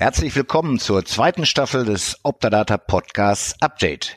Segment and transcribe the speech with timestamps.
[0.00, 4.16] Herzlich willkommen zur zweiten Staffel des Optadata Podcasts Update.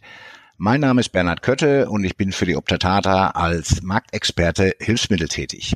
[0.55, 5.75] Mein Name ist Bernhard Kötte und ich bin für die Optadata als Marktexperte Hilfsmittel tätig.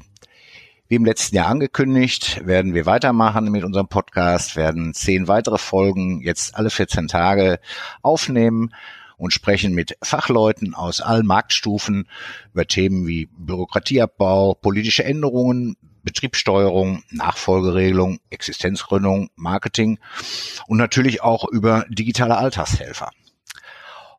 [0.88, 6.22] Wie im letzten Jahr angekündigt, werden wir weitermachen mit unserem Podcast, werden zehn weitere Folgen
[6.22, 7.60] jetzt alle 14 Tage
[8.02, 8.74] aufnehmen
[9.18, 12.08] und sprechen mit Fachleuten aus allen Marktstufen
[12.54, 15.76] über Themen wie Bürokratieabbau, politische Änderungen,
[16.08, 20.00] Betriebssteuerung, Nachfolgeregelung, Existenzgründung, Marketing
[20.66, 23.12] und natürlich auch über digitale Alltagshelfer.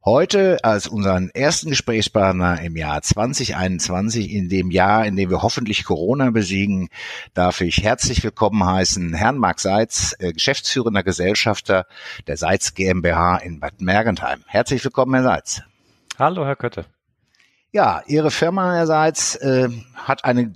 [0.05, 5.85] Heute als unseren ersten Gesprächspartner im Jahr 2021, in dem Jahr, in dem wir hoffentlich
[5.85, 6.91] Corona besiegen,
[7.33, 11.87] darf ich herzlich willkommen heißen Herrn Marc Seitz, äh, geschäftsführender Gesellschafter
[12.27, 14.45] der Seitz GmbH in Bad Mergentheim.
[14.47, 15.63] Herzlich willkommen, Herr Seitz.
[16.19, 16.85] Hallo, Herr Kötte.
[17.73, 20.55] Ja, Ihre Firma, Herr Seitz, äh, hat eine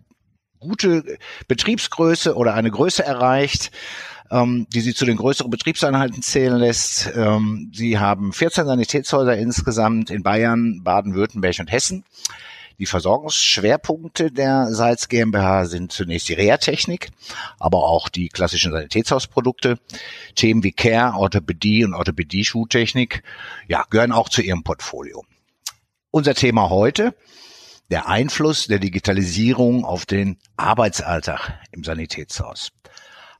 [0.62, 1.18] gute
[1.48, 3.70] Betriebsgröße oder eine Größe erreicht,
[4.30, 7.12] ähm, die sie zu den größeren Betriebseinheiten zählen lässt.
[7.14, 12.04] Ähm, sie haben 14 Sanitätshäuser insgesamt in Bayern, Baden-Württemberg und Hessen.
[12.78, 17.10] Die Versorgungsschwerpunkte der Salz GmbH sind zunächst die Reha-Technik,
[17.60, 19.78] aber auch die klassischen Sanitätshausprodukte.
[20.34, 23.22] Themen wie Care, Orthopädie und Orthopädie-Schuhtechnik
[23.69, 25.24] ja, gehören auch zu ihrem Portfolio.
[26.10, 27.14] Unser Thema heute,
[27.91, 32.72] der Einfluss der Digitalisierung auf den Arbeitsalltag im Sanitätshaus.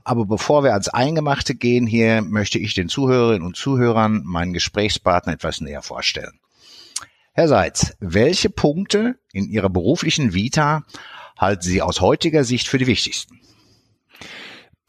[0.05, 5.35] Aber bevor wir ans Eingemachte gehen hier, möchte ich den Zuhörerinnen und Zuhörern meinen Gesprächspartner
[5.35, 6.41] etwas näher vorstellen.
[7.35, 10.85] Herr Seitz, welche Punkte in Ihrer beruflichen Vita
[11.39, 13.41] halten Sie aus heutiger Sicht für die wichtigsten?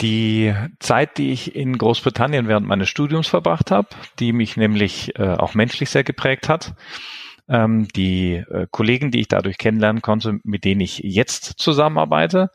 [0.01, 3.87] Die Zeit, die ich in Großbritannien während meines Studiums verbracht habe,
[4.19, 6.73] die mich nämlich äh, auch menschlich sehr geprägt hat,
[7.47, 12.51] ähm, die äh, Kollegen, die ich dadurch kennenlernen konnte, mit denen ich jetzt zusammenarbeite.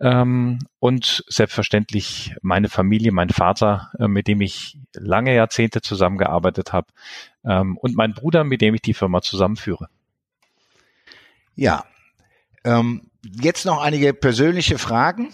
[0.00, 6.88] Ähm, und selbstverständlich meine Familie, mein Vater, äh, mit dem ich lange Jahrzehnte zusammengearbeitet habe,
[7.44, 9.88] ähm, und mein Bruder, mit dem ich die Firma zusammenführe.
[11.54, 11.84] Ja,
[12.64, 15.32] ähm, jetzt noch einige persönliche Fragen.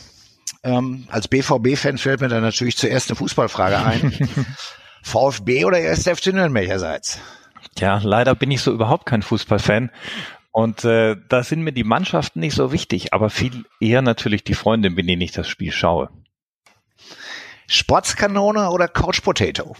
[0.62, 4.12] Ähm, als BVB-Fan fällt mir da natürlich zuerst eine Fußballfrage ein.
[5.02, 7.18] VfB oder erst FC Nürnbergerseits?
[7.78, 9.90] Ja, leider bin ich so überhaupt kein Fußballfan.
[10.52, 14.54] Und äh, da sind mir die Mannschaften nicht so wichtig, aber viel eher natürlich die
[14.54, 16.10] Freunde, mit denen ich das Spiel schaue.
[17.68, 19.76] Sportskanone oder Couch Potato?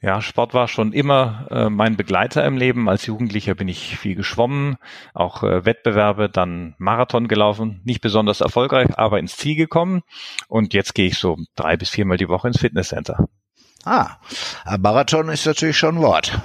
[0.00, 2.88] Ja, Sport war schon immer äh, mein Begleiter im Leben.
[2.88, 4.76] Als Jugendlicher bin ich viel geschwommen,
[5.14, 10.02] auch äh, Wettbewerbe, dann Marathon gelaufen, nicht besonders erfolgreich, aber ins Ziel gekommen.
[10.48, 13.28] Und jetzt gehe ich so drei bis viermal die Woche ins Fitnesscenter.
[13.84, 14.16] Ah,
[14.78, 16.40] Marathon ist natürlich schon ein Wort.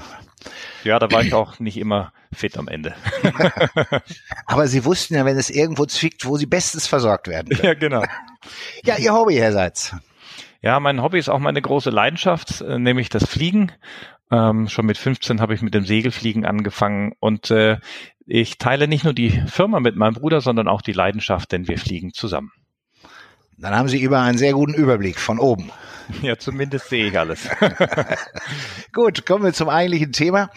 [0.83, 2.93] Ja, da war ich auch nicht immer fit am Ende.
[4.45, 7.49] Aber Sie wussten ja, wenn es irgendwo zwickt, wo Sie bestens versorgt werden.
[7.49, 7.61] Können.
[7.63, 8.03] Ja, genau.
[8.83, 9.95] Ja, Ihr Hobby, Herr Seitz.
[10.61, 13.71] Ja, mein Hobby ist auch meine große Leidenschaft, äh, nämlich das Fliegen.
[14.31, 17.77] Ähm, schon mit 15 habe ich mit dem Segelfliegen angefangen und äh,
[18.25, 21.77] ich teile nicht nur die Firma mit meinem Bruder, sondern auch die Leidenschaft, denn wir
[21.77, 22.51] fliegen zusammen.
[23.61, 25.71] Dann haben Sie über einen sehr guten Überblick von oben.
[26.21, 27.47] Ja, zumindest sehe ich alles.
[28.93, 30.49] Gut, kommen wir zum eigentlichen Thema.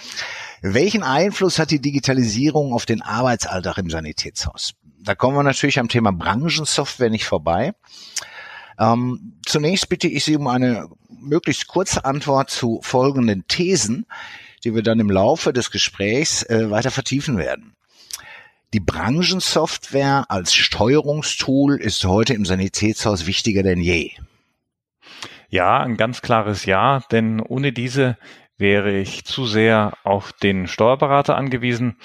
[0.62, 4.74] Welchen Einfluss hat die Digitalisierung auf den Arbeitsalltag im Sanitätshaus?
[4.98, 7.74] Da kommen wir natürlich am Thema Branchensoftware nicht vorbei.
[8.80, 14.06] Ähm, zunächst bitte ich Sie um eine möglichst kurze Antwort zu folgenden Thesen,
[14.64, 17.76] die wir dann im Laufe des Gesprächs äh, weiter vertiefen werden.
[18.74, 24.10] Die Branchensoftware als Steuerungstool ist heute im Sanitätshaus wichtiger denn je.
[25.48, 28.18] Ja, ein ganz klares Ja, denn ohne diese
[28.58, 31.98] wäre ich zu sehr auf den Steuerberater angewiesen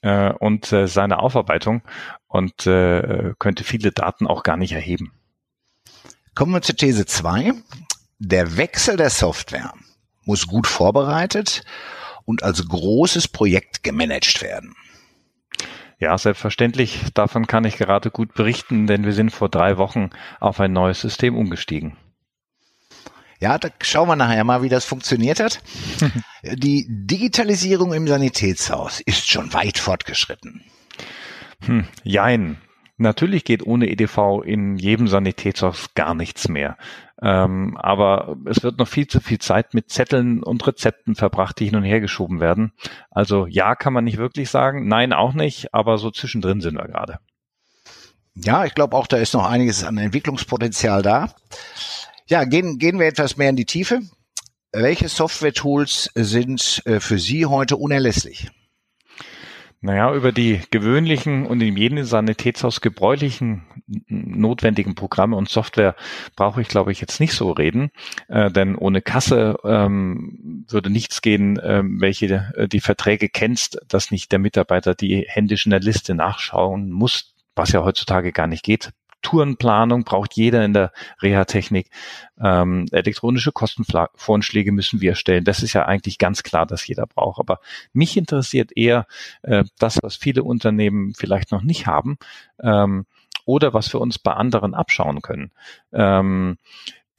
[0.00, 1.82] äh, und äh, seine Aufarbeitung
[2.28, 5.12] und äh, könnte viele Daten auch gar nicht erheben.
[6.34, 7.52] Kommen wir zur These 2.
[8.20, 9.74] Der Wechsel der Software
[10.24, 11.62] muss gut vorbereitet
[12.24, 14.74] und als großes Projekt gemanagt werden.
[15.98, 17.00] Ja, selbstverständlich.
[17.14, 20.10] Davon kann ich gerade gut berichten, denn wir sind vor drei Wochen
[20.40, 21.96] auf ein neues System umgestiegen.
[23.38, 25.60] Ja, da schauen wir nachher mal, wie das funktioniert hat.
[26.42, 30.64] Die Digitalisierung im Sanitätshaus ist schon weit fortgeschritten.
[31.64, 32.58] Hm, jein.
[32.98, 36.78] Natürlich geht ohne EDV in jedem Sanitätshaus gar nichts mehr.
[37.20, 41.66] Ähm, aber es wird noch viel zu viel Zeit mit Zetteln und Rezepten verbracht, die
[41.66, 42.72] hin und her geschoben werden.
[43.10, 46.86] Also ja, kann man nicht wirklich sagen, nein auch nicht, aber so zwischendrin sind wir
[46.86, 47.18] gerade.
[48.34, 51.34] Ja, ich glaube auch, da ist noch einiges an Entwicklungspotenzial da.
[52.28, 54.00] Ja, gehen, gehen wir etwas mehr in die Tiefe.
[54.72, 58.50] Welche Software-Tools sind äh, für Sie heute unerlässlich?
[59.80, 63.62] Naja, über die gewöhnlichen und in jedem Sanitätshaus gebräuchlichen
[64.08, 65.94] notwendigen Programme und Software
[66.34, 67.90] brauche ich, glaube ich, jetzt nicht so reden,
[68.28, 74.10] äh, denn ohne Kasse ähm, würde nichts gehen, äh, welche äh, die Verträge kennst, dass
[74.10, 78.64] nicht der Mitarbeiter die händisch in der Liste nachschauen muss, was ja heutzutage gar nicht
[78.64, 78.92] geht.
[79.26, 81.90] Tourenplanung braucht jeder in der Reha-Technik.
[82.40, 85.42] Ähm, elektronische Kostenvorschläge müssen wir erstellen.
[85.42, 87.40] Das ist ja eigentlich ganz klar, dass jeder braucht.
[87.40, 87.58] Aber
[87.92, 89.08] mich interessiert eher
[89.42, 92.18] äh, das, was viele Unternehmen vielleicht noch nicht haben.
[92.62, 93.04] Ähm,
[93.44, 95.50] oder was wir uns bei anderen abschauen können.
[95.92, 96.56] Ähm,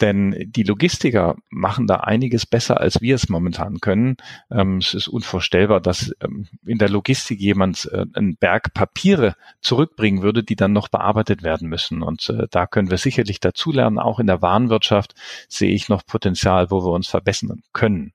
[0.02, 4.18] denn die Logistiker machen da einiges besser, als wir es momentan können.
[4.52, 10.22] Ähm, es ist unvorstellbar, dass ähm, in der Logistik jemand äh, einen Berg Papiere zurückbringen
[10.22, 12.02] würde, die dann noch bearbeitet werden müssen.
[12.02, 14.00] Und äh, da können wir sicherlich dazulernen.
[14.00, 15.16] Auch in der Warenwirtschaft
[15.48, 18.14] sehe ich noch Potenzial, wo wir uns verbessern können.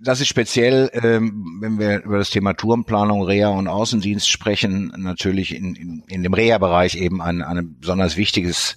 [0.00, 5.54] Das ist speziell, ähm, wenn wir über das Thema Tourenplanung, Reha und Außendienst sprechen, natürlich
[5.54, 8.76] in, in, in dem Reha-Bereich eben ein, ein besonders wichtiges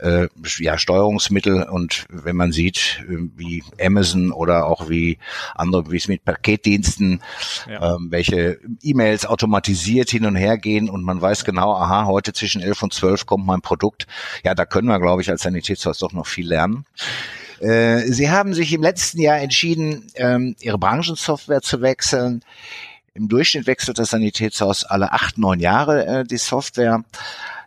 [0.00, 1.64] äh, ja, Steuerungsmittel.
[1.64, 5.18] Und wenn man sieht, äh, wie Amazon oder auch wie
[5.54, 7.22] andere, wie es mit Paketdiensten,
[7.68, 7.96] ja.
[7.96, 12.62] ähm, welche E-Mails automatisiert hin und her gehen und man weiß genau, aha, heute zwischen
[12.62, 14.06] 11 und 12 kommt mein Produkt.
[14.44, 16.84] Ja, da können wir, glaube ich, als Sanitätshaus doch noch viel lernen.
[17.60, 22.42] Äh, Sie haben sich im letzten Jahr entschieden, ähm, Ihre Branchensoftware zu wechseln.
[23.14, 27.04] Im Durchschnitt wechselt das Sanitätshaus alle acht, neun Jahre äh, die Software.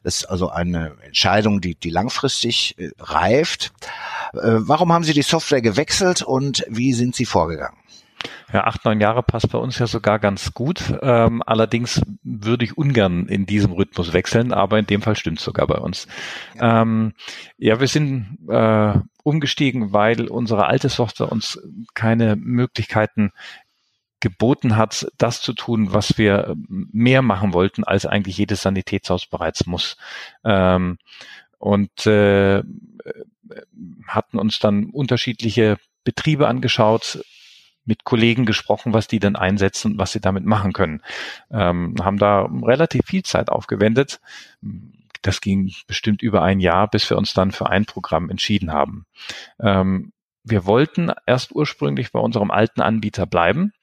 [0.03, 3.73] Das ist also eine Entscheidung, die, die langfristig äh, reift.
[4.33, 7.77] Äh, warum haben Sie die Software gewechselt und wie sind Sie vorgegangen?
[8.51, 10.81] Ja, acht, neun Jahre passt bei uns ja sogar ganz gut.
[11.01, 15.45] Ähm, allerdings würde ich ungern in diesem Rhythmus wechseln, aber in dem Fall stimmt es
[15.45, 16.07] sogar bei uns.
[16.55, 17.13] Ja, ähm,
[17.57, 21.59] ja wir sind äh, umgestiegen, weil unsere alte Software uns
[21.93, 23.33] keine Möglichkeiten
[24.19, 29.65] geboten hat, das zu tun, was wir mehr machen wollten, als eigentlich jedes Sanitätshaus bereits
[29.65, 29.97] muss.
[30.43, 30.97] Ähm,
[31.59, 32.63] und äh,
[34.07, 37.19] hatten uns dann unterschiedliche Betriebe angeschaut,
[37.87, 41.01] mit Kollegen gesprochen, was die denn einsetzen und was sie damit machen können.
[41.49, 44.19] Ähm, haben da relativ viel Zeit aufgewendet.
[45.21, 49.05] Das ging bestimmt über ein Jahr, bis wir uns dann für ein Programm entschieden haben.
[49.59, 50.11] Ähm,
[50.43, 53.73] wir wollten erst ursprünglich bei unserem alten Anbieter bleiben,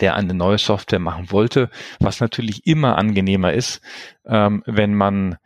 [0.00, 3.80] der eine neue Software machen wollte, was natürlich immer angenehmer ist,
[4.26, 5.36] ähm, wenn man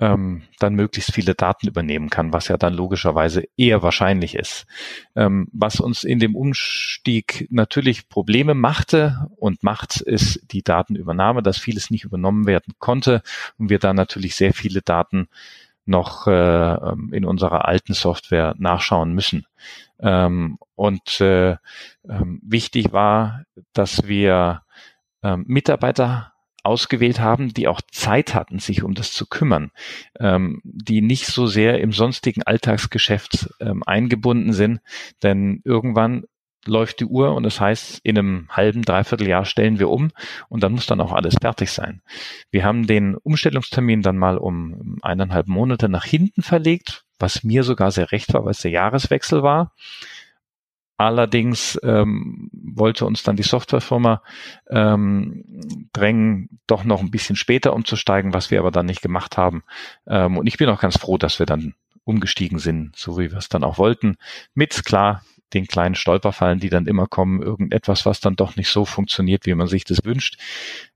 [0.00, 4.66] ähm, dann möglichst viele Daten übernehmen kann, was ja dann logischerweise eher wahrscheinlich ist.
[5.16, 11.58] Ähm, was uns in dem Umstieg natürlich Probleme machte und macht, ist die Datenübernahme, dass
[11.58, 13.22] vieles nicht übernommen werden konnte
[13.56, 15.28] und wir da natürlich sehr viele Daten
[15.88, 19.46] noch äh, ähm, in unserer alten Software nachschauen müssen.
[20.00, 21.56] Ähm, und äh,
[22.08, 24.62] ähm, wichtig war, dass wir
[25.22, 26.32] ähm, Mitarbeiter
[26.62, 29.70] ausgewählt haben, die auch Zeit hatten, sich um das zu kümmern,
[30.20, 34.80] ähm, die nicht so sehr im sonstigen Alltagsgeschäft ähm, eingebunden sind,
[35.22, 36.24] denn irgendwann
[36.68, 40.10] läuft die Uhr und das heißt, in einem halben, dreiviertel Jahr stellen wir um
[40.48, 42.02] und dann muss dann auch alles fertig sein.
[42.50, 47.90] Wir haben den Umstellungstermin dann mal um eineinhalb Monate nach hinten verlegt, was mir sogar
[47.90, 49.72] sehr recht war, weil es der Jahreswechsel war.
[51.00, 54.20] Allerdings ähm, wollte uns dann die Softwarefirma
[54.68, 59.62] ähm, drängen, doch noch ein bisschen später umzusteigen, was wir aber dann nicht gemacht haben.
[60.08, 63.38] Ähm, und ich bin auch ganz froh, dass wir dann umgestiegen sind, so wie wir
[63.38, 64.16] es dann auch wollten.
[64.54, 65.22] Mit klar
[65.54, 69.54] den kleinen Stolperfallen, die dann immer kommen, irgendetwas, was dann doch nicht so funktioniert, wie
[69.54, 70.38] man sich das wünscht.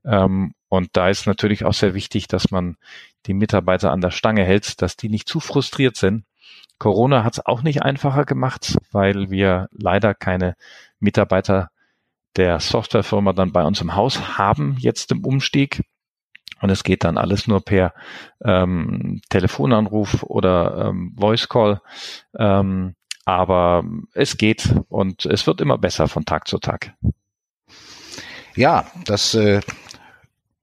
[0.05, 2.77] Ähm, und da ist natürlich auch sehr wichtig, dass man
[3.25, 6.25] die Mitarbeiter an der Stange hält, dass die nicht zu frustriert sind,
[6.83, 10.55] Corona hat es auch nicht einfacher gemacht, weil wir leider keine
[10.99, 11.69] Mitarbeiter
[12.35, 15.83] der Softwarefirma dann bei uns im Haus haben jetzt im Umstieg.
[16.61, 17.93] Und es geht dann alles nur per
[18.43, 21.81] ähm, Telefonanruf oder ähm, Voice Call.
[22.37, 26.93] Ähm, aber es geht und es wird immer besser von Tag zu Tag.
[28.55, 29.61] Ja, das äh,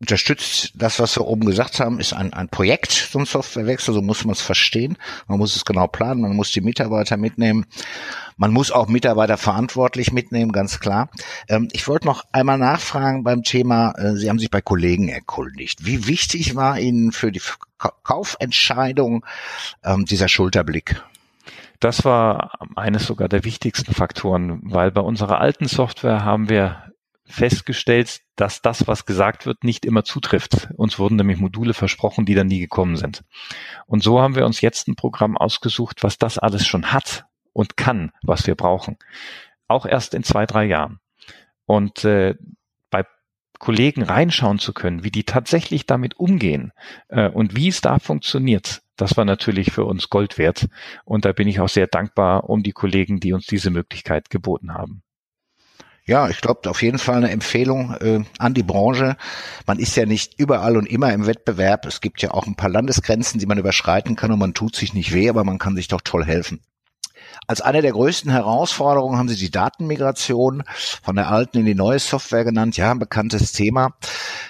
[0.01, 4.01] unterstützt das, was wir oben gesagt haben, ist ein, ein Projekt, so ein Softwarewechsel, so
[4.01, 4.97] muss man es verstehen.
[5.29, 7.67] Man muss es genau planen, man muss die Mitarbeiter mitnehmen.
[8.37, 11.11] Man muss auch Mitarbeiter verantwortlich mitnehmen, ganz klar.
[11.49, 15.85] Ähm, ich wollte noch einmal nachfragen beim Thema, äh, Sie haben sich bei Kollegen erkundigt.
[15.85, 17.43] Wie wichtig war Ihnen für die
[18.03, 19.27] Kaufentscheidung
[19.85, 21.03] ähm, dieser Schulterblick?
[21.81, 26.91] Das war eines sogar der wichtigsten Faktoren, weil bei unserer alten Software haben wir
[27.25, 30.69] festgestellt, dass das, was gesagt wird, nicht immer zutrifft.
[30.77, 33.25] Uns wurden nämlich Module versprochen, die dann nie gekommen sind.
[33.87, 37.77] Und so haben wir uns jetzt ein Programm ausgesucht, was das alles schon hat und
[37.77, 38.99] kann, was wir brauchen.
[39.69, 41.01] Auch erst in zwei, drei Jahren.
[41.65, 42.35] Und äh,
[43.61, 46.73] Kollegen reinschauen zu können, wie die tatsächlich damit umgehen
[47.09, 50.69] äh, und wie es da funktioniert, das war natürlich für uns Gold wert.
[51.05, 54.75] Und da bin ich auch sehr dankbar um die Kollegen, die uns diese Möglichkeit geboten
[54.75, 55.03] haben.
[56.05, 59.17] Ja, ich glaube auf jeden Fall eine Empfehlung äh, an die Branche.
[59.67, 61.87] Man ist ja nicht überall und immer im Wettbewerb.
[61.87, 64.93] Es gibt ja auch ein paar Landesgrenzen, die man überschreiten kann und man tut sich
[64.93, 66.61] nicht weh, aber man kann sich doch toll helfen.
[67.47, 70.63] Als eine der größten Herausforderungen haben Sie die Datenmigration
[71.03, 72.77] von der alten in die neue Software genannt.
[72.77, 73.95] Ja, ein bekanntes Thema.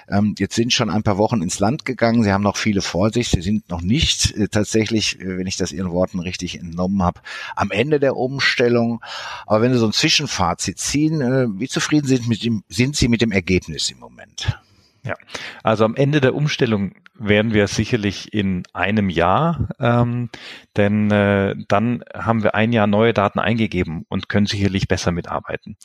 [0.09, 2.23] Ähm, jetzt sind schon ein paar Wochen ins Land gegangen.
[2.23, 3.31] Sie haben noch viele vor sich.
[3.31, 7.21] Sie sind noch nicht äh, tatsächlich, äh, wenn ich das Ihren Worten richtig entnommen habe,
[7.57, 9.03] am Ende der Umstellung.
[9.47, 13.09] Aber wenn Sie so ein Zwischenfazit ziehen, äh, wie zufrieden sind, mit dem, sind Sie
[13.09, 14.59] mit dem Ergebnis im Moment?
[15.03, 15.15] Ja,
[15.63, 20.29] also am Ende der Umstellung werden wir sicherlich in einem Jahr, ähm,
[20.77, 25.77] denn äh, dann haben wir ein Jahr neue Daten eingegeben und können sicherlich besser mitarbeiten.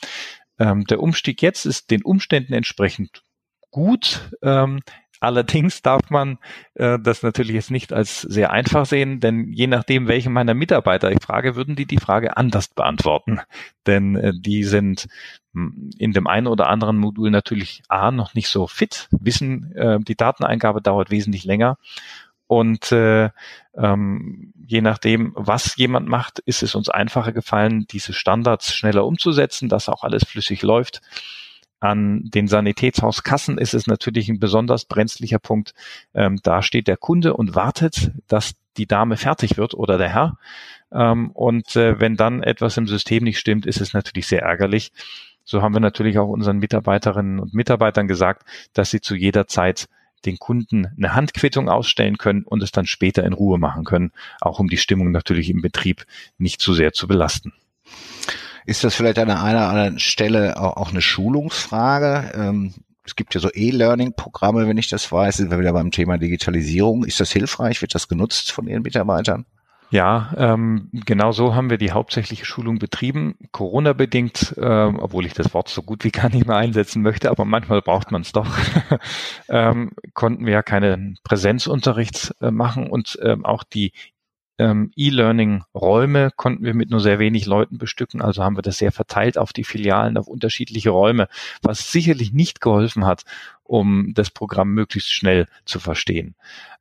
[0.58, 3.22] Ähm, der Umstieg jetzt ist den Umständen entsprechend
[3.70, 4.30] gut.
[4.42, 4.80] Ähm,
[5.20, 6.38] Allerdings darf man
[6.74, 11.10] äh, das natürlich jetzt nicht als sehr einfach sehen, denn je nachdem, welchen meiner Mitarbeiter
[11.10, 13.40] ich frage, würden die die Frage anders beantworten.
[13.86, 15.08] Denn äh, die sind
[15.54, 19.98] hm, in dem einen oder anderen Modul natürlich A noch nicht so fit, wissen, äh,
[20.00, 21.78] die Dateneingabe dauert wesentlich länger.
[22.46, 23.30] Und äh,
[23.74, 29.68] ähm, je nachdem, was jemand macht, ist es uns einfacher gefallen, diese Standards schneller umzusetzen,
[29.68, 31.00] dass auch alles flüssig läuft.
[31.78, 35.74] An den Sanitätshauskassen ist es natürlich ein besonders brenzlicher Punkt.
[36.14, 40.38] Ähm, da steht der Kunde und wartet, dass die Dame fertig wird oder der Herr.
[40.92, 44.92] Ähm, und äh, wenn dann etwas im System nicht stimmt, ist es natürlich sehr ärgerlich.
[45.44, 49.88] So haben wir natürlich auch unseren Mitarbeiterinnen und Mitarbeitern gesagt, dass sie zu jeder Zeit
[50.24, 54.58] den Kunden eine Handquittung ausstellen können und es dann später in Ruhe machen können, auch
[54.58, 56.04] um die Stimmung natürlich im Betrieb
[56.38, 57.52] nicht zu sehr zu belasten.
[58.66, 62.32] Ist das vielleicht an einer anderen Stelle auch eine Schulungsfrage?
[62.34, 66.18] Ähm, es gibt ja so E-Learning-Programme, wenn ich das weiß, sind wir wieder beim Thema
[66.18, 67.04] Digitalisierung.
[67.04, 67.80] Ist das hilfreich?
[67.80, 69.46] Wird das genutzt von Ihren Mitarbeitern?
[69.90, 73.36] Ja, ähm, genau so haben wir die hauptsächliche Schulung betrieben.
[73.52, 77.44] Corona-bedingt, ähm, obwohl ich das Wort so gut wie gar nicht mehr einsetzen möchte, aber
[77.44, 78.48] manchmal braucht man es doch,
[79.48, 83.92] ähm, konnten wir ja keinen Präsenzunterricht äh, machen und ähm, auch die
[84.58, 88.92] ähm, E-Learning-Räume konnten wir mit nur sehr wenig Leuten bestücken, also haben wir das sehr
[88.92, 91.28] verteilt auf die Filialen, auf unterschiedliche Räume,
[91.62, 93.24] was sicherlich nicht geholfen hat,
[93.62, 96.34] um das Programm möglichst schnell zu verstehen.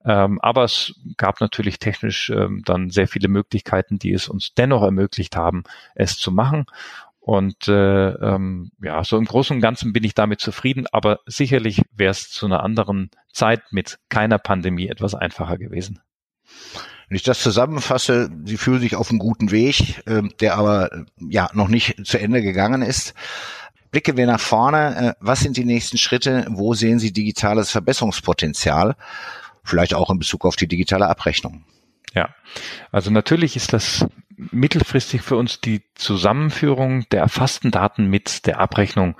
[0.06, 4.84] Ähm, aber es gab natürlich technisch ähm, dann sehr viele Möglichkeiten, die es uns dennoch
[4.84, 5.64] ermöglicht haben,
[5.96, 6.66] es zu machen.
[7.20, 11.82] Und äh, ähm, ja, so im Großen und Ganzen bin ich damit zufrieden, aber sicherlich
[11.92, 16.02] wäre es zu einer anderen Zeit mit keiner Pandemie etwas einfacher gewesen.
[17.08, 21.06] Wenn ich das zusammenfasse, Sie fühlen sich auf einem guten Weg, äh, der aber äh,
[21.20, 23.14] ja noch nicht zu Ende gegangen ist.
[23.92, 24.96] Blicken wir nach vorne.
[24.96, 26.46] Äh, was sind die nächsten Schritte?
[26.50, 28.96] Wo sehen Sie digitales Verbesserungspotenzial?
[29.64, 31.64] Vielleicht auch in Bezug auf die digitale Abrechnung.
[32.14, 32.34] Ja,
[32.92, 34.06] also natürlich ist das
[34.38, 39.16] mittelfristig für uns die Zusammenführung der erfassten Daten mit der Abrechnung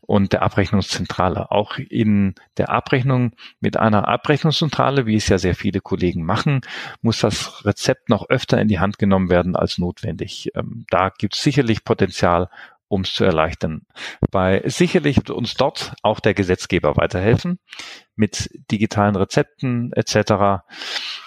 [0.00, 1.50] und der Abrechnungszentrale.
[1.50, 6.60] Auch in der Abrechnung mit einer Abrechnungszentrale, wie es ja sehr viele Kollegen machen,
[7.02, 10.50] muss das Rezept noch öfter in die Hand genommen werden als notwendig.
[10.54, 12.48] Ähm, da gibt es sicherlich Potenzial,
[12.90, 13.82] um es zu erleichtern.
[14.32, 17.60] Bei sicherlich wird uns dort auch der Gesetzgeber weiterhelfen
[18.16, 20.64] mit digitalen Rezepten etc.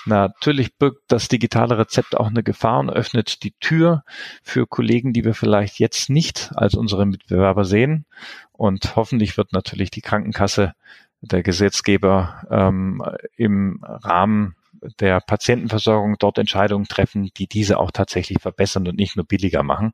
[0.05, 4.03] Natürlich birgt das digitale Rezept auch eine Gefahr und öffnet die Tür
[4.43, 8.05] für Kollegen, die wir vielleicht jetzt nicht als unsere Mitbewerber sehen.
[8.51, 10.73] Und hoffentlich wird natürlich die Krankenkasse
[11.21, 13.01] der Gesetzgeber ähm,
[13.37, 14.57] im Rahmen
[14.99, 19.93] der Patientenversorgung dort Entscheidungen treffen, die diese auch tatsächlich verbessern und nicht nur billiger machen.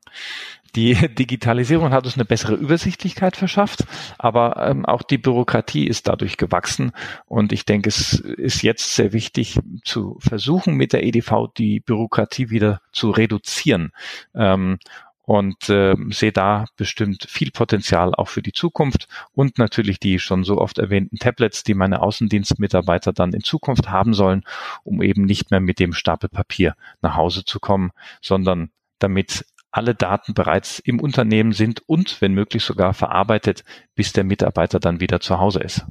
[0.76, 3.84] Die Digitalisierung hat uns eine bessere Übersichtlichkeit verschafft,
[4.18, 6.92] aber ähm, auch die Bürokratie ist dadurch gewachsen.
[7.26, 12.50] Und ich denke, es ist jetzt sehr wichtig zu versuchen, mit der EDV die Bürokratie
[12.50, 13.92] wieder zu reduzieren.
[14.34, 14.78] Ähm,
[15.22, 20.44] und äh, sehe da bestimmt viel Potenzial auch für die Zukunft und natürlich die schon
[20.44, 24.44] so oft erwähnten Tablets, die meine Außendienstmitarbeiter dann in Zukunft haben sollen,
[24.82, 29.94] um eben nicht mehr mit dem Stapel Papier nach Hause zu kommen, sondern damit alle
[29.94, 35.20] Daten bereits im Unternehmen sind und wenn möglich sogar verarbeitet, bis der Mitarbeiter dann wieder
[35.20, 35.86] zu Hause ist.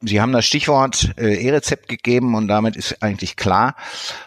[0.00, 3.74] Sie haben das Stichwort äh, E-Rezept gegeben und damit ist eigentlich klar,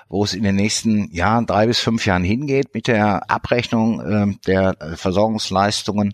[0.09, 4.35] wo es in den nächsten Jahren, drei bis fünf Jahren hingeht mit der Abrechnung äh,
[4.45, 6.13] der Versorgungsleistungen.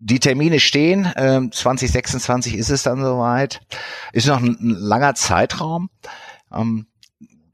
[0.00, 3.60] Die Termine stehen, äh, 2026 ist es dann soweit.
[4.12, 5.88] Ist noch ein, ein langer Zeitraum.
[6.52, 6.88] Ähm,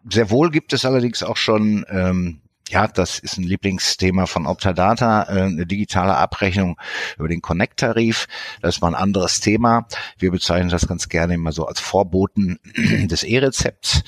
[0.09, 5.25] sehr wohl gibt es allerdings auch schon ähm, ja, das ist ein Lieblingsthema von Optadata,
[5.25, 6.79] äh, eine digitale Abrechnung
[7.19, 8.29] über den Connect-Tarif.
[8.63, 9.87] Das ist mal ein anderes Thema.
[10.19, 14.05] Wir bezeichnen das ganz gerne immer so als Vorboten des E-Rezepts.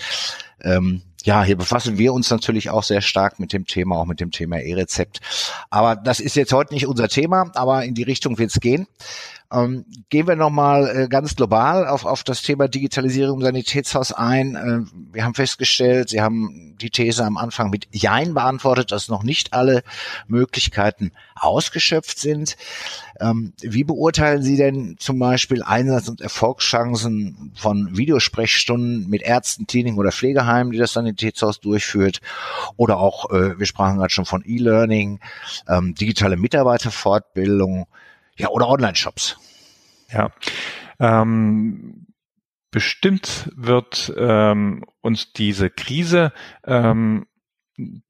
[0.63, 4.21] Ähm, ja, hier befassen wir uns natürlich auch sehr stark mit dem Thema, auch mit
[4.21, 5.21] dem Thema E-Rezept.
[5.71, 8.87] Aber das ist jetzt heute nicht unser Thema, aber in die Richtung wird es gehen.
[9.53, 14.57] Ähm, gehen wir nochmal äh, ganz global auf, auf das Thema Digitalisierung im Sanitätshaus ein.
[14.57, 19.23] Äh, wir haben festgestellt, Sie haben die These am Anfang mit Jein beantwortet, dass noch
[19.23, 19.83] nicht alle
[20.27, 22.57] Möglichkeiten ausgeschöpft sind.
[23.21, 29.99] Ähm, wie beurteilen Sie denn zum Beispiel Einsatz- und Erfolgschancen von Videosprechstunden mit Ärzten, Kliniken
[29.99, 32.21] oder Pflegeheimen, die das Sanitätshaus durchführt?
[32.77, 35.21] Oder auch, äh, wir sprachen gerade schon von E-Learning,
[35.69, 37.87] ähm, digitale Mitarbeiterfortbildung,
[38.37, 39.39] ja, oder Online-Shops.
[40.11, 40.31] Ja.
[40.99, 42.07] Ähm,
[42.71, 46.33] bestimmt wird ähm, uns diese Krise
[46.65, 47.27] ähm,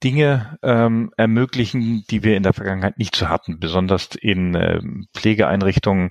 [0.02, 6.10] Dinge ähm, ermöglichen, die wir in der Vergangenheit nicht so hatten, besonders in ähm, Pflegeeinrichtungen.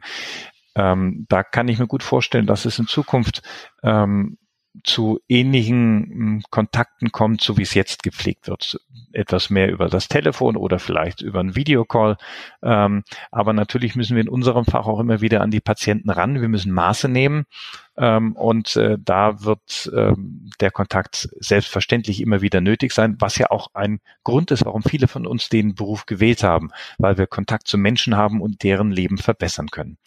[0.76, 3.42] Ähm, da kann ich mir gut vorstellen, dass es in Zukunft
[3.84, 4.38] ähm,
[4.84, 8.80] zu ähnlichen hm, Kontakten kommt, so wie es jetzt gepflegt wird.
[9.12, 12.18] Etwas mehr über das Telefon oder vielleicht über einen Videocall.
[12.64, 16.40] Ähm, aber natürlich müssen wir in unserem Fach auch immer wieder an die Patienten ran.
[16.40, 17.46] Wir müssen Maße nehmen.
[17.98, 23.52] Ähm, und äh, da wird ähm, der Kontakt selbstverständlich immer wieder nötig sein, was ja
[23.52, 27.68] auch ein Grund ist, warum viele von uns den Beruf gewählt haben, weil wir Kontakt
[27.68, 29.98] zu Menschen haben und deren Leben verbessern können.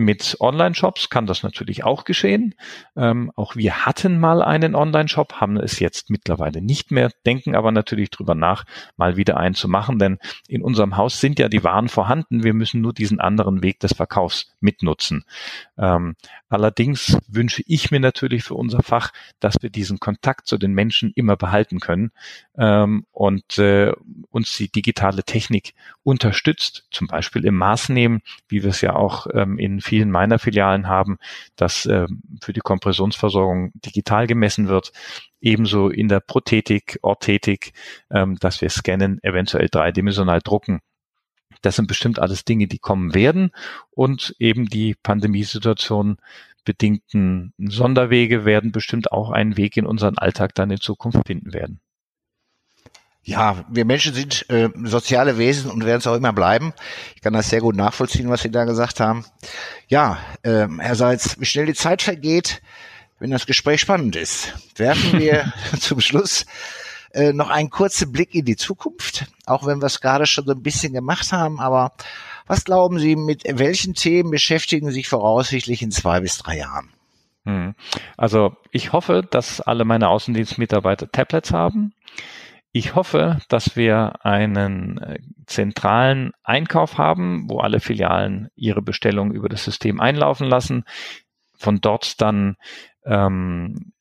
[0.00, 2.54] Mit Online-Shops kann das natürlich auch geschehen.
[2.94, 7.72] Ähm, auch wir hatten mal einen Online-Shop, haben es jetzt mittlerweile nicht mehr, denken aber
[7.72, 8.64] natürlich drüber nach,
[8.96, 12.44] mal wieder einen zu machen, denn in unserem Haus sind ja die Waren vorhanden.
[12.44, 15.24] Wir müssen nur diesen anderen Weg des Verkaufs mitnutzen.
[15.76, 16.14] Ähm,
[16.48, 21.10] allerdings wünsche ich mir natürlich für unser Fach, dass wir diesen Kontakt zu den Menschen
[21.16, 22.12] immer behalten können
[22.56, 23.92] ähm, und äh,
[24.30, 29.26] uns die digitale Technik unterstützt, zum Beispiel im Maß nehmen, wie wir es ja auch
[29.34, 31.18] ähm, in vielen meiner Filialen haben,
[31.56, 32.06] dass äh,
[32.42, 34.92] für die Kompressionsversorgung digital gemessen wird.
[35.40, 37.72] Ebenso in der Prothetik, Orthetik,
[38.10, 40.80] ähm, dass wir scannen, eventuell dreidimensional drucken.
[41.62, 43.50] Das sind bestimmt alles Dinge, die kommen werden
[43.90, 46.18] und eben die Pandemiesituation
[46.64, 51.80] bedingten Sonderwege werden bestimmt auch einen Weg in unseren Alltag dann in Zukunft finden werden.
[53.28, 56.72] Ja, wir Menschen sind äh, soziale Wesen und werden es auch immer bleiben.
[57.14, 59.26] Ich kann das sehr gut nachvollziehen, was Sie da gesagt haben.
[59.86, 62.62] Ja, äh, Herr Seitz, wie schnell die Zeit vergeht,
[63.18, 64.54] wenn das Gespräch spannend ist.
[64.76, 66.46] Werfen wir zum Schluss
[67.12, 70.52] äh, noch einen kurzen Blick in die Zukunft, auch wenn wir es gerade schon so
[70.52, 71.60] ein bisschen gemacht haben.
[71.60, 71.92] Aber
[72.46, 76.88] was glauben Sie, mit welchen Themen beschäftigen Sie sich voraussichtlich in zwei bis drei Jahren?
[77.44, 77.74] Hm.
[78.16, 81.92] Also ich hoffe, dass alle meine Außendienstmitarbeiter Tablets haben.
[82.72, 89.48] Ich hoffe, dass wir einen äh, zentralen Einkauf haben, wo alle Filialen ihre Bestellungen über
[89.48, 90.84] das System einlaufen lassen,
[91.56, 92.56] von dort dann
[93.04, 93.92] ähm,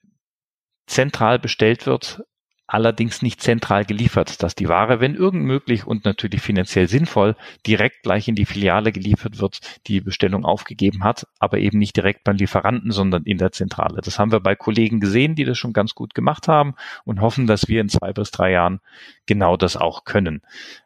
[0.85, 2.23] zentral bestellt wird,
[2.67, 8.03] allerdings nicht zentral geliefert, dass die Ware, wenn irgend möglich und natürlich finanziell sinnvoll, direkt
[8.03, 12.35] gleich in die Filiale geliefert wird, die Bestellung aufgegeben hat, aber eben nicht direkt beim
[12.35, 14.01] Lieferanten, sondern in der Zentrale.
[14.01, 16.75] Das haben wir bei Kollegen gesehen, die das schon ganz gut gemacht haben
[17.05, 18.81] und hoffen, dass wir in zwei bis drei Jahren
[19.25, 20.41] genau das auch können.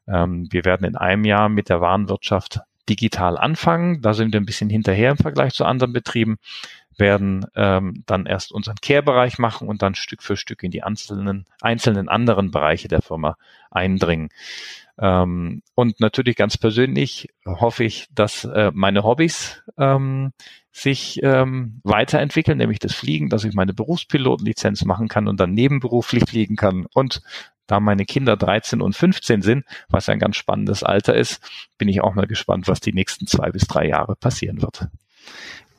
[0.07, 4.01] Ähm, wir werden in einem Jahr mit der Warenwirtschaft digital anfangen.
[4.01, 6.37] Da sind wir ein bisschen hinterher im Vergleich zu anderen Betrieben
[7.01, 11.45] werden ähm, dann erst unseren Care-Bereich machen und dann Stück für Stück in die einzelnen,
[11.59, 13.35] einzelnen anderen Bereiche der Firma
[13.69, 14.29] eindringen.
[14.97, 20.31] Ähm, und natürlich ganz persönlich hoffe ich, dass äh, meine Hobbys ähm,
[20.71, 26.25] sich ähm, weiterentwickeln, nämlich das Fliegen, dass ich meine Berufspilotenlizenz machen kann und dann nebenberuflich
[26.29, 26.85] fliegen kann.
[26.93, 27.21] Und
[27.65, 31.41] da meine Kinder 13 und 15 sind, was ein ganz spannendes Alter ist,
[31.77, 34.87] bin ich auch mal gespannt, was die nächsten zwei bis drei Jahre passieren wird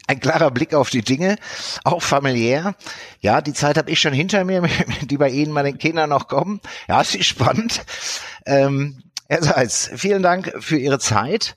[0.06, 1.36] ein klarer Blick auf die Dinge,
[1.84, 2.74] auch familiär.
[3.20, 4.62] Ja, die Zeit habe ich schon hinter mir,
[5.02, 6.60] die bei Ihnen, meinen Kindern noch kommen.
[6.88, 7.84] Ja, es ist spannend.
[8.46, 11.56] Ähm, Herr Seitz, vielen Dank für Ihre Zeit,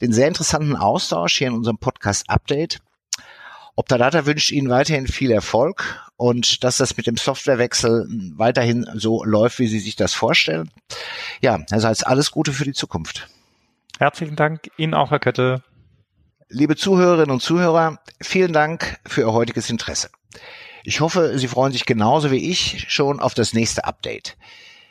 [0.00, 2.80] den sehr interessanten Austausch hier in unserem Podcast Update.
[3.76, 9.60] Optadata wünscht Ihnen weiterhin viel Erfolg und dass das mit dem Softwarewechsel weiterhin so läuft,
[9.60, 10.70] wie Sie sich das vorstellen.
[11.40, 13.28] Ja, Herr Seitz, alles Gute für die Zukunft.
[13.98, 15.62] Herzlichen Dank Ihnen auch, Herr Kötte.
[16.50, 20.08] Liebe Zuhörerinnen und Zuhörer, vielen Dank für Ihr heutiges Interesse.
[20.82, 24.38] Ich hoffe, Sie freuen sich genauso wie ich schon auf das nächste Update.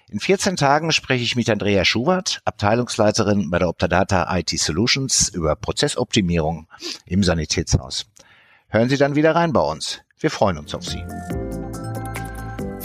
[0.08, 5.56] In 14 Tagen spreche ich mit Andrea Schubert, Abteilungsleiterin bei der Optadata IT Solutions über
[5.56, 6.68] Prozessoptimierung
[7.08, 8.06] im Sanitätshaus.
[8.68, 10.02] Hören Sie dann wieder rein bei uns.
[10.20, 11.04] Wir freuen uns auf Sie.